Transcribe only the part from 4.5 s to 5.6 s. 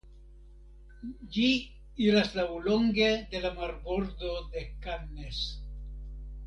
de Cannes.